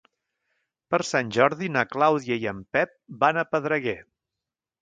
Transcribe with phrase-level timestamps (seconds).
[0.93, 3.99] Per Sant Jordi na Clàudia i en Pep van a Pedreguer.